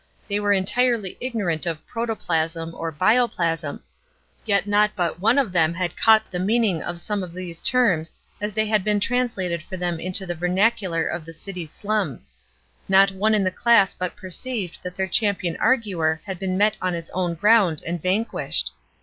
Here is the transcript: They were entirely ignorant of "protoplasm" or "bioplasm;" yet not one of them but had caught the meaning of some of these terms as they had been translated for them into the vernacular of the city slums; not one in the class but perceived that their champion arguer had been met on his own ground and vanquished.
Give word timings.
They 0.27 0.39
were 0.39 0.51
entirely 0.51 1.15
ignorant 1.21 1.67
of 1.67 1.85
"protoplasm" 1.85 2.73
or 2.73 2.91
"bioplasm;" 2.91 3.81
yet 4.45 4.65
not 4.65 4.89
one 5.19 5.37
of 5.37 5.51
them 5.51 5.73
but 5.73 5.77
had 5.77 5.95
caught 5.95 6.31
the 6.31 6.39
meaning 6.39 6.81
of 6.81 6.99
some 6.99 7.21
of 7.21 7.33
these 7.35 7.61
terms 7.61 8.11
as 8.41 8.55
they 8.55 8.65
had 8.65 8.83
been 8.83 8.99
translated 8.99 9.61
for 9.61 9.77
them 9.77 9.99
into 9.99 10.25
the 10.25 10.33
vernacular 10.33 11.05
of 11.05 11.23
the 11.23 11.33
city 11.33 11.67
slums; 11.67 12.33
not 12.89 13.11
one 13.11 13.35
in 13.35 13.43
the 13.43 13.51
class 13.51 13.93
but 13.93 14.15
perceived 14.15 14.81
that 14.81 14.95
their 14.95 15.05
champion 15.05 15.55
arguer 15.57 16.19
had 16.25 16.39
been 16.39 16.57
met 16.57 16.79
on 16.81 16.93
his 16.93 17.11
own 17.11 17.35
ground 17.35 17.83
and 17.85 18.01
vanquished. 18.01 18.71